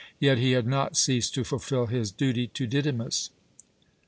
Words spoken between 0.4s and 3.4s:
had not ceased to fulfil his duty to Didymus.